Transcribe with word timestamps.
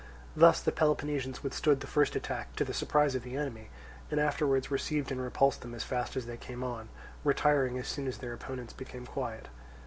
Thus 0.35 0.59
the 0.61 0.71
Peloponnesians 0.71 1.43
withstood 1.43 1.79
the 1.81 1.85
first 1.85 2.15
attack, 2.15 2.55
to 2.55 2.65
the 2.65 2.73
surprise 2.73 3.13
of 3.13 3.21
the 3.21 3.35
enemy, 3.37 3.69
and 4.09 4.19
afterwards 4.19 4.71
received 4.71 5.11
and 5.11 5.21
repulsed 5.21 5.61
them 5.61 5.75
as 5.75 5.83
fast 5.83 6.17
as 6.17 6.25
they 6.25 6.37
came 6.37 6.63
on, 6.63 6.89
retiring 7.23 7.77
as 7.77 7.87
soon 7.87 8.07
as 8.07 8.17
their 8.17 8.33
opponents 8.33 8.73
became 8.73 9.05
quiet. 9.05 9.49